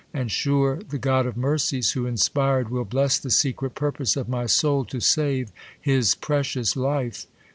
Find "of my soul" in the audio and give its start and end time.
4.17-4.83